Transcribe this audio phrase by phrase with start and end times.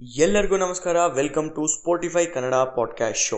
[0.00, 0.96] ಎಲ್ಲರಿಗೂ ನಮಸ್ಕಾರ.
[1.06, 3.36] Welcome to Spotify Kannada podcast show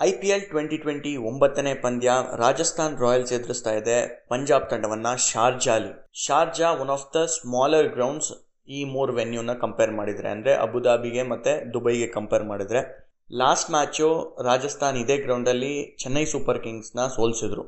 [0.00, 6.72] I P L twenty twenty ಒಂಬತ್ತನೇ ಪಂದ್ಯ ರಾಜಸ್ಥಾನ್ ರಾಯಲ್ಸ್ ಎದುರಿಸ್ತಾ ಇದೆ ಪಂಜಾಬ್ ತಂಡವನ್ನ ಶಾರ್ಜಾಲಿ Sharjah
[6.72, 8.32] one of the smaller grounds
[8.68, 10.28] ಈ ಮೂರು ವೆನ್ಯೂನ ಕಂಪೇರ್ ಮಾಡಿದ್ರೆ.
[10.28, 12.82] ಅಂದರೆ ಅಬುದಾಬಿಗೆ ಮತ್ತು ದುಬೈಗೆ ಕಂಪೇರ್ ಮಾಡಿದ್ರೆ.
[13.32, 17.64] ಲಾಸ್ಟ್ ಮ್ಯಾಚು ರಾಜಸ್ಥಾನ್ ಇದೇ ಗ್ರೌಂಡಲ್ಲಿ ಚೆನ್ನೈ ಸೂಪರ್ ಕಿಂಗ್ಸ್ನ ಸೋಲಿಸಿದ್ರು.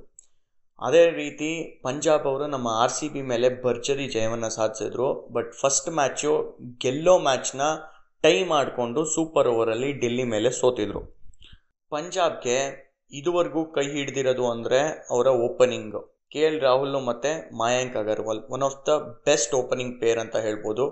[0.82, 5.28] ಅದೇ ರೀತಿ ಪಂಜಾಬ್ ಅವರು ನಮ್ಮ ಆರ್ ಸಿ ಬಿ ಮೇಲೆ ಭರ್ಜರಿ ಜಯವನ್ನು ಸಾಧಿಸಿದ್ರು.
[5.32, 7.60] ಬಟ್ ಫಸ್ಟ್ ಮ್ಯಾಚು ಗೆಲ್ಲೋ ಮ್ಯಾಚ್ನ
[8.24, 11.00] ಟೈ ಮಾಡಿಕೊಂಡು ಸೂಪರ್ ಓವರಲ್ಲಿ ಡೆಲ್ಲಿ ಮೇಲೆ ಸೋತಿದ್ರು.
[11.92, 12.56] ಪಂಜಾಬ್ಗೆ
[13.12, 14.80] ಇದುವರೆಗೂ ಕೈ ಹಿಡಿದಿರೋದು ಅಂದರೆ
[15.12, 16.00] ಅವರ ಓಪನಿಂಗು.
[16.32, 18.92] ಕೆ ಎಲ್ ರಾಹುಲ್ ಮತ್ತು Mayank Agarwal one of the
[19.28, 20.84] best opening pair ಅಂತ ಹೇಳ್ಬೋದು.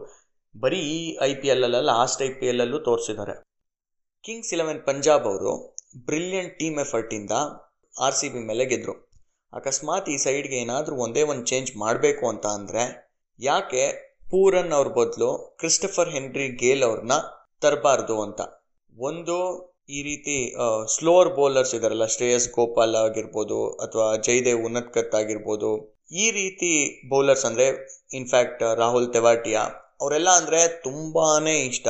[0.55, 3.35] ಬರೀ ಈ ಐ ಪಿ ಎಲ್ ಅಲ್ಲ ಲಾಸ್ಟ್ ಐ ಪಿ ಎಲ್ಲಲ್ಲೂ ತೋರಿಸಿದ್ದಾರೆ.
[4.25, 5.53] ಕಿಂಗ್ಸ್ ಇಲೆವೆನ್ ಪಂಜಾಬ್ ಅವರು
[6.09, 7.35] ಬ್ರಿಲಿಯಂಟ್ ಟೀಮ್ ಎಫರ್ಟಿಂದ
[7.95, 8.95] ಆರ್ ಸಿ ಬಿ ಮೇಲೆ ಗೆದ್ದರು
[9.53, 12.83] ಅಕಸ್ಮಾತ್ ಈ ಸೈಡ್ಗೆ ಏನಾದರೂ ಒಂದೇ ಒಂದು ಚೇಂಜ್ ಮಾಡಬೇಕು ಅಂತ ಅಂದರೆ
[13.39, 13.85] ಯಾಕೆ
[14.33, 15.29] ಪೂರನ್ ಅವ್ರ ಬದಲು
[15.61, 17.15] ಕ್ರಿಸ್ಟಫರ್ ಹೆನ್ರಿ ಗೇಲ್ ಅವ್ರನ್ನ
[17.65, 18.41] ತರಬಾರ್ದು ಅಂತ.
[19.09, 19.37] ಒಂದು
[19.97, 20.37] ಈ ರೀತಿ
[20.95, 25.71] ಸ್ಲೋವರ್ ಬೌಲರ್ಸ್ ಇದಾರಲ್ಲ, ಶ್ರೇಯಸ್ ಗೋಪಾಲ್ ಆಗಿರ್ಬೋದು ಅಥವಾ ಜೈದೇವ್ ಉನ್ನತ್ಕತ್ ಆಗಿರ್ಬೋದು,
[26.23, 26.71] ಈ ರೀತಿ
[27.13, 27.67] ಬೌಲರ್ಸ್ ಅಂದರೆ
[28.19, 29.63] ಇನ್ಫ್ಯಾಕ್ಟ್ ರಾಹುಲ್ ತೆವಾಟಿಯಾ,
[30.03, 31.27] ಅವರೆಲ್ಲ ಅಂದರೆ ತುಂಬಾ
[31.71, 31.89] ಇಷ್ಟ.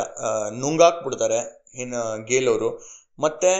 [0.63, 1.41] ನುಂಗಾಕ್ಬಿಡ್ತಾರೆ
[1.83, 2.71] ಇನ್ನು ಗೇಲ್ ಅವರು.
[3.25, 3.51] ಮತ್ತು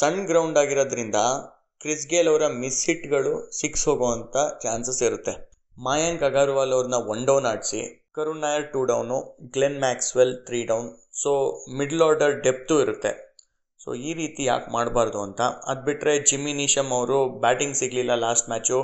[0.00, 1.18] ಸಣ್ಣ ಗ್ರೌಂಡ್ ಆಗಿರೋದ್ರಿಂದ
[1.80, 5.34] ಕ್ರಿಸ್ ಗೇಲ್ ಅವರ ಮಿಸ್ ಹಿಟ್ಗಳು ಸಿಕ್ಸ್ ಹೋಗುವಂಥ ಚಾನ್ಸಸ್ ಇರುತ್ತೆ.
[5.86, 7.80] ಮಾಯಾಂಕ್ ಅಗರ್ವಾಲ್ ಅವ್ರನ್ನ ಒನ್ ಡೌನ್ ಆಡಿಸಿ,
[8.16, 9.16] Karun Nair two down
[9.54, 10.88] Glenn Maxwell three down
[11.22, 11.30] so
[11.78, 13.12] middle order depth ಇರುತ್ತೆ.
[13.80, 18.78] ಸೊ ಈ ರೀತಿ ಯಾಕೆ ಮಾಡಬಾರ್ದು ಅಂತ, ಅದು ಬಿಟ್ಟರೆ ಜಿಮ್ಮಿ ನೀಶಮ್ ಅವರು ಬ್ಯಾಟಿಂಗ್ ಸಿಗಲಿಲ್ಲ ಲಾಸ್ಟ್ ಮ್ಯಾಚು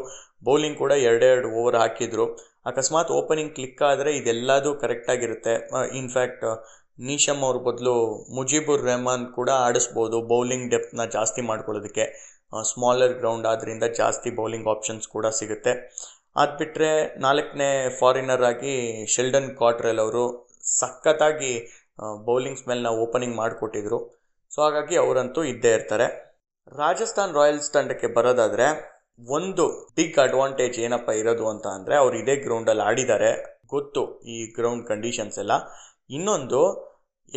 [0.48, 2.26] ಬೌಲಿಂಗ್ ಕೂಡ ಎರಡೆರಡು ಓವರ್ ಹಾಕಿದ್ರು.
[2.70, 5.54] ಅಕಸ್ಮಾತ್ ಓಪನಿಂಗ್ ಕ್ಲಿಕ್ ಆದರೆ ಇದೆಲ್ಲದೂ ಕರೆಕ್ಟಾಗಿರುತ್ತೆ
[6.00, 6.44] ಇನ್ಫ್ಯಾಕ್ಟ್
[7.08, 7.94] ನೀಶಮ್ ಅವ್ರ ಬದಲು
[8.36, 12.06] ಮುಜೀಬುರ್ ರೆಹಮಾನ್ ಕೂಡ ಆಡಿಸ್ಬೋದು ಬೌಲಿಂಗ್ ಡೆಪ್ತ್ನ ಜಾಸ್ತಿ ಮಾಡ್ಕೊಳ್ಳೋದಕ್ಕೆ.
[12.70, 15.72] ಸ್ಮಾಲರ್ ಗ್ರೌಂಡ್ ಆದ್ದರಿಂದ ಜಾಸ್ತಿ ಬೌಲಿಂಗ್ ಆಪ್ಷನ್ಸ್ ಕೂಡ ಸಿಗುತ್ತೆ.
[16.36, 16.90] ಅದು ಬಿಟ್ಟರೆ
[17.24, 17.68] ನಾಲ್ಕನೇ
[18.00, 18.74] ಫಾರಿನರ್ ಆಗಿ
[19.14, 20.24] ಶೆಲ್ಡನ್ ಕಾಟ್ರೆಲ್ ಅವರು
[20.78, 21.52] ಸಖತ್ತಾಗಿ
[22.26, 23.98] ಬೌಲಿಂಗ್ ಸ್ಮೆಲ್ನ ಓಪನಿಂಗ್ ಮಾಡಿಕೊಟ್ಟಿದ್ರು.
[24.50, 26.06] ಸೊ ಹಾಗಾಗಿ ಅವರಂತೂ ಇದ್ದೇ ಇರ್ತಾರೆ.
[26.78, 28.66] ರಾಜಸ್ಥಾನ್ ರಾಯಲ್ಸ್ ತಂಡಕ್ಕೆ ಬರೋದಾದರೆ
[29.36, 29.64] ಒಂದು
[29.96, 33.30] ಬಿಗ್ ಅಡ್ವಾಂಟೇಜ್ ಏನಪ್ಪ ಇರೋದು ಅಂತ ಅಂದರೆ ಅವ್ರು ಇದೇ ಗ್ರೌಂಡಲ್ಲಿ ಆಡಿದ್ದಾರೆ.
[33.74, 34.02] ಗೊತ್ತು
[34.34, 35.56] ಈ ಗ್ರೌಂಡ್ ಕಂಡೀಷನ್ಸ್ ಎಲ್ಲ.
[36.16, 36.60] ಇನ್ನೊಂದು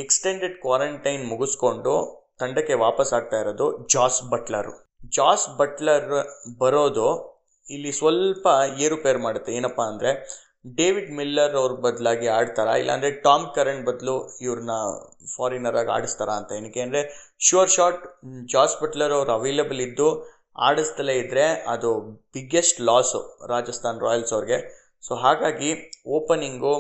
[0.03, 1.95] ಎಕ್ಸ್ಟೆಂಡೆಡ್ ಕ್ವಾರಂಟೈನ್ ಮುಗಿಸ್ಕೊಂಡು
[2.41, 4.73] ತಂಡಕ್ಕೆ ವಾಪಸ್ ಆಗ್ತಾ ಇರೋದು ಜಾಸ್ ಬಟ್ಲರು.
[5.17, 6.09] ಜಾಸ್ ಬಟ್ಲರ್
[6.61, 7.07] ಬರೋದು
[7.69, 8.45] ಇಲ್ಲಿ ಸ್ವಲ್ಪ
[8.85, 9.51] ಏರುಪೇರು ಮಾಡುತ್ತೆ.
[9.59, 10.11] ಏನಪ್ಪ ಅಂದರೆ
[10.79, 12.73] ಡೇವಿಡ್ ಮಿಲ್ಲರ್ ಅವ್ರ ಬದಲಾಗಿ ಆಡ್ತಾರಾ?
[12.81, 14.15] ಇಲ್ಲಾಂದರೆ ಟಾಮ್ ಕರಣ್ ಬದಲು
[14.45, 14.75] ಇವ್ರನ್ನ
[15.35, 17.01] ಫಾರಿನರ್ ಆಗಿ ಆಡಿಸ್ತಾರಾ ಅಂತ ಏನಕ್ಕೆ ಅಂದರೆ
[17.47, 18.03] ಶ್ಯೂರ್ ಶಾಟ್
[18.53, 20.07] ಜಾಸ್ ಬಟ್ಲರ್ ಅವ್ರು ಅವೈಲೇಬಲ್ ಇದ್ದು
[20.67, 21.89] ಆಡಿಸ್ದಲೇ ಇದ್ದರೆ ಅದು
[22.35, 23.21] ಬಿಗ್ಗೆಸ್ಟ್ ಲಾಸು
[23.53, 24.59] ರಾಜಸ್ಥಾನ್ ರಾಯಲ್ಸ್ ಅವ್ರಿಗೆ.
[25.03, 25.69] ಸೊ ಹಾಗಾಗಿ
[26.17, 26.73] ಓಪನಿಂಗು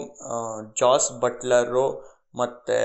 [0.81, 1.85] ಜಾಸ್ ಬಟ್ಲರು
[2.41, 2.77] ಮತ್ತು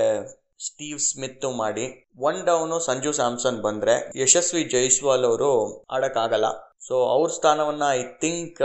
[0.67, 1.85] ಸ್ಟೀವ್ ಸ್ಮಿತ್ ಮಾಡಿ
[2.29, 5.51] ಒನ್ ಡೌನು ಸಂಜು ಸ್ಯಾಮ್ಸನ್ ಬಂದರೆ ಯಶಸ್ವಿ ಜೈಸ್ವಾಲ್ ಅವರು
[5.95, 6.47] ಆಡೋಕ್ಕಾಗಲ್ಲ.
[6.87, 8.59] ಸೊ ಅವ್ರ ಸ್ಥಾನವನ್ನು ಐ ಥಿಂಕ್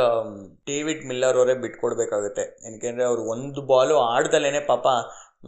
[0.71, 2.45] ಡೇವಿಡ್ ಮಿಲ್ಲರ್ ಅವರೇ ಬಿಟ್ಕೊಡ್ಬೇಕಾಗುತ್ತೆ.
[2.67, 4.87] ಏನಕ್ಕೆ ಅವರು ಒಂದು ಬಾಲು ಆಡ್ದಲೇ ಪಾಪ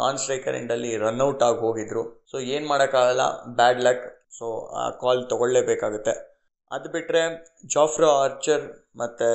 [0.02, 2.02] ನಾನ್ ಸ್ಟ್ರೈಕರ್ ಎಂಡಲ್ಲಿ ರನ್ಔಟ್ ಆಗಿ ಹೋಗಿದ್ರು.
[2.30, 3.26] ಸೊ ಏನು ಮಾಡೋಕ್ಕಾಗಲ್ಲ?
[3.60, 4.04] ಬ್ಯಾಡ್ ಲಕ್
[4.38, 4.46] ಸೊ
[4.82, 6.14] ಆ ಕಾಲ್ ತಗೊಳ್ಳೇಬೇಕಾಗುತ್ತೆ.
[6.70, 7.22] ಅದು ಬಿಟ್ಟರೆ
[7.74, 8.64] ಜಾಫ್ರಾ ಆರ್ಚರ್
[9.02, 9.28] ಮತ್ತು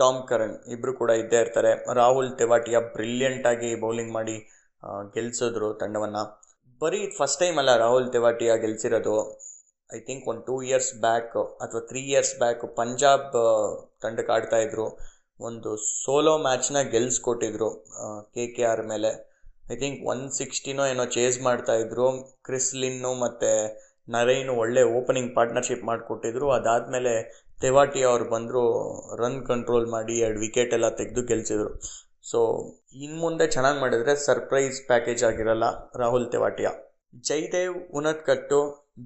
[0.00, 1.72] ಟಾಮ್ ಕರಣ್ ಇಬ್ಬರು ಕೂಡ ಇದ್ದೇ ಇರ್ತಾರೆ.
[2.00, 4.36] ರಾಹುಲ್ ತೆವಾಟಿಯಾ ಬ್ರಿಲಿಯಂಟಾಗಿ ಬೌಲಿಂಗ್ ಮಾಡಿ
[5.14, 6.24] ಗೆಲ್ಸಿದ್ರು ತಂಡವನ್ನು.
[6.82, 9.14] ಬರೀ ಫಸ್ಟ್ ಟೈಮ್ ಅಲ್ಲ ರಾಹುಲ್ ತೆವಾಟಿಯಾ ಗೆಲ್ಸಿರೋದು.
[9.90, 13.24] ಐ ಥಿಂಕ್ ಒಂದು ಟೂ ಇಯರ್ಸ್ ಬ್ಯಾಕ್ ಅಥವಾ ತ್ರೀ ಇಯರ್ಸ್ ಬ್ಯಾಕ್ ಪಂಜಾಬ್
[14.02, 14.86] ತಂಡಕ್ಕೆ ಆಡ್ತಾಯಿದ್ರು
[15.40, 15.70] ಒಂದು
[16.02, 17.70] ಸೋಲೋ ಮ್ಯಾಚ್ನ ಗೆಲ್ಸ್ಕೊಟ್ಟಿದ್ರು
[18.34, 19.10] ಕೆ ಕೆ ಆರ್ ಮೇಲೆ.
[19.72, 22.06] ಐ ಥಿಂಕ್ ಒನ್ ಸಿಕ್ಸ್ಟಿನೋ ಏನೋ ಚೇಸ್ ಮಾಡ್ತಾಯಿದ್ರು
[22.48, 23.50] ಕ್ರಿಸ್ಲಿನ್ನು ಮತ್ತು
[24.08, 26.46] ನರೈನು ಒಳ್ಳೆ ಓಪನಿಂಗ್ ಪಾರ್ಟ್ನರ್ಶಿಪ್ ಮಾಡಿಕೊಟ್ಟಿದ್ರು.
[26.58, 27.14] ಅದಾದಮೇಲೆ
[27.64, 28.62] ತೆವಾಟಿ ಅವ್ರು ಬಂದರು
[29.22, 31.70] ರನ್ ಕಂಟ್ರೋಲ್ ಮಾಡಿ ಎರಡು ವಿಕೆಟ್ ಎಲ್ಲ ತೆಗೆದು ಗೆಲ್ಸಿದ್ರು.
[32.30, 32.38] ಸೊ
[32.94, 35.66] ಇನ್ನು ಮುಂದೆ ಚೆನ್ನಾಗಿ ಮಾಡಿದ್ರೆ ಸರ್ಪ್ರೈಸ್ ಪ್ಯಾಕೇಜ್ ಆಗಿರಲ್ಲ
[35.96, 36.70] ರಾಹುಲ್ ತೆವಾಟಿಯಾ.
[37.20, 38.58] ಜೈದೇವ್ ಉನತ್ಕಟ್ಟು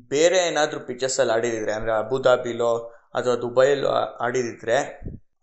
[0.08, 2.72] ಬೇರೆ ಏನಾದರೂ ಪಿಕ್ಚರ್ಸಲ್ಲಿ ಆಡಿದಿದ್ರೆ, ಅಂದರೆ ಅಬುದಾಬಿಲೋ
[3.14, 3.88] ಅಥವಾ ದುಬೈಲೋ
[4.20, 4.78] ಆಡಿದಿದ್ರೆ,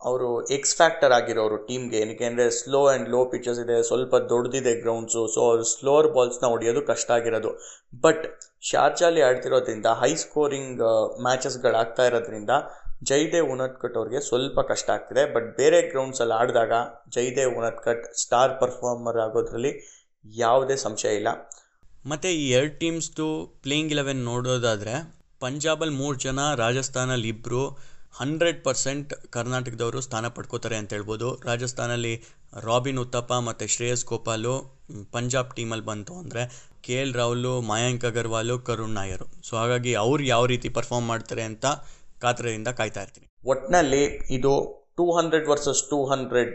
[0.01, 5.27] ಅವರು ಎಕ್ಸ್ ಫ್ಯಾಕ್ಟರ್ ಆಗಿರೋರು ಟೀಮ್ಗೆ ಏನಕ್ಕೆ ಅಂದರೆ ಸ್ಲೋ ಆ್ಯಂಡ್ ಲೋ ಪಿಚರ್ಸ್ ಇದೆ, ಸ್ವಲ್ಪ ದೊಡ್ಡದಿದೆ ಗ್ರೌಂಡ್ಸು
[5.33, 7.51] ಸೊ ಅವರು ಸ್ಲೋರ್ ಬಾಲ್ಸ್ನ ಹೊಡೆಯೋದು ಕಷ್ಟ ಆಗಿರೋದು.
[8.01, 8.23] ಬಟ್
[8.61, 10.81] ಶಾರ್ಜಾಲಿ ಆಡ್ತಿರೋದ್ರಿಂದ ಹೈ ಸ್ಕೋರಿಂಗ್
[11.21, 12.49] ಮ್ಯಾಚಸ್ಗಳಾಗ್ತಾ ಇರೋದ್ರಿಂದ
[13.01, 15.23] ಜೈದೇವ್ ಉನತ್ಕಟ್ ಅವ್ರಿಗೆ ಸ್ವಲ್ಪ ಕಷ್ಟ ಆಗ್ತಿದೆ.
[15.35, 16.73] ಬಟ್ ಬೇರೆ ಗ್ರೌಂಡ್ಸಲ್ಲಿ ಆಡಿದಾಗ
[17.15, 19.71] ಜೈದೇವ್ ಉನತ್ಕಟ್ ಸ್ಟಾರ್ ಪರ್ಫಾರ್ಮರ್ ಆಗೋದ್ರಲ್ಲಿ
[20.25, 21.29] ಯಾವುದೇ ಸಂಶಯ ಇಲ್ಲ.
[22.05, 23.27] ಮತ್ತು ಈ ಎರಡು ಟೀಮ್ಸ್ದು
[23.63, 24.95] ಪ್ಲೇಯಿಂಗ್ ಇಲೆವೆನ್ ನೋಡೋದಾದರೆ
[25.41, 27.61] ಪಂಜಾಬಲ್ಲಿ ಮೂರು ಜನ ರಾಜಸ್ಥಾನಲ್ಲಿ ಇಬ್ಬರು
[28.19, 31.27] ಹಂಡ್ರೆಡ್ ಪರ್ಸೆಂಟ್ ಕರ್ನಾಟಕದವರು ಸ್ಥಾನ ಪಡ್ಕೋತಾರೆ ಅಂತ ಹೇಳ್ಬೋದು.
[31.49, 32.13] ರಾಜಸ್ಥಾನಲ್ಲಿ
[32.67, 34.53] ರಾಬಿನ್ ಉತ್ತಪ್ಪ ಮತ್ತು ಶ್ರೇಯಸ್ ಗೋಪಾಲು
[35.15, 36.43] ಪಂಜಾಬ್ ಟೀಮಲ್ಲಿ ಬಂತು ಅಂದರೆ
[36.85, 41.65] K L Rahul Mayank Agarwal Karun Nair so ಹಾಗಾಗಿ ಅವ್ರು ಯಾವ ರೀತಿ ಪರ್ಫಾರ್ಮ್ ಮಾಡ್ತಾರೆ ಅಂತ
[42.25, 43.27] ಕಾತರದಿಂದ ಕಾಯ್ತಾ ಇರ್ತೀನಿ.
[43.51, 44.03] ಒಟ್ಟಿನಲ್ಲಿ
[44.37, 44.53] ಇದು
[44.97, 46.53] two hundred versus two hundred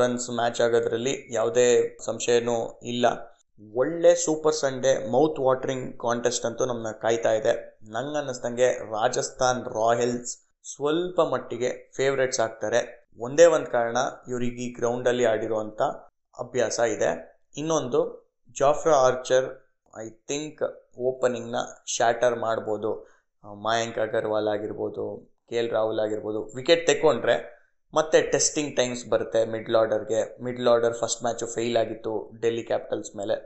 [0.00, 1.66] runs match ಆಗೋದ್ರಲ್ಲಿ ಯಾವುದೇ
[2.04, 2.58] ಸಂಶಯನೂ
[2.92, 3.06] ಇಲ್ಲ.
[3.80, 7.52] ಒಳ್ಳೆ super Sunday mouth watering contest ಅಂತೂ ನಮ್ಮನ್ನ ಕಾಯ್ತಾ ಇದೆ.
[7.94, 10.32] ನಂಗೆ ಅನ್ನಿಸ್ದಂಗೆ ರಾಜಸ್ಥಾನ್ ರಾಯಲ್ಸ್
[10.72, 12.80] ಸ್ವಲ್ಪ ಮಟ್ಟಿಗೆ ಫೇವ್ರೇಟ್ಸ್ ಆಗ್ತಾರೆ.
[13.26, 15.82] ಒಂದೇ ಒಂದು ಕಾರಣ, ಇವರಿಗೆ ಈ ಗ್ರೌಂಡಲ್ಲಿ ಆಡಿರುವಂಥ
[16.44, 17.10] ಅಭ್ಯಾಸ ಇದೆ.
[17.56, 18.00] ಇನ್ನೊಂದು
[18.56, 19.46] ಜಾಫ್ರಾ ಆರ್ಚರ್
[20.04, 20.62] ಐ ಥಿಂಕ್
[21.08, 21.58] ಓಪನಿಂಗ್ನ
[21.94, 22.90] ಶ್ಯಾಟರ್ ಮಾಡ್ಬೋದು.
[23.66, 25.04] ಮಯಾಂಕ್ ಅಗರ್ವಾಲ್ ಆಗಿರ್ಬೋದು,
[25.48, 27.36] ಕೆ ಎಲ್ ರಾಹುಲ್ ಆಗಿರ್ಬೋದು ವಿಕೆಟ್ ತೆಕ್ಕೊಂಡ್ರೆ
[27.94, 33.36] ಮತ್ತೆ ಟೆಸ್ಟಿಂಗ್ ಟೈಮ್ಸ್ ಬರುತ್ತೆ ಮಿಡ್ಲ್ ಆರ್ಡರ್ಗೆ middle order first match fail ಆಗಿತ್ತು ಡೆಲ್ಲಿ ಕ್ಯಾಪಿಟಲ್ಸ್ ಮೇಲೆ.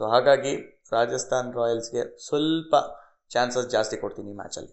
[0.00, 0.54] ಸೊ ಹಾಗಾಗಿ
[0.92, 2.74] ರಾಜಸ್ಥಾನ್ ರಾಯಲ್ಸ್ಗೆ ಸ್ವಲ್ಪ
[3.30, 4.72] ಚಾನ್ಸಸ್ ಜಾಸ್ತಿ ಕೊಡ್ತೀನಿ ಈ ಮ್ಯಾಚಲ್ಲಿ